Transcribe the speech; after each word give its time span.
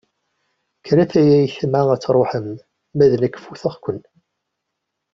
Kkert 0.77 1.13
ay 1.21 1.29
ayetma 1.35 1.81
ad 1.93 1.99
truḥem, 2.01 2.49
ma 2.95 3.05
d 3.11 3.13
nekk 3.21 3.35
futeɣ-ken. 3.43 3.99